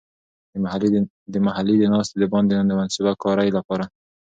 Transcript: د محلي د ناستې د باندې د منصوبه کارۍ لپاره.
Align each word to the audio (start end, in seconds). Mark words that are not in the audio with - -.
د 1.33 1.35
محلي 1.45 1.75
د 1.79 1.83
ناستې 1.93 2.15
د 2.21 2.25
باندې 2.33 2.53
د 2.69 2.71
منصوبه 2.79 3.13
کارۍ 3.23 3.49
لپاره. 3.57 3.85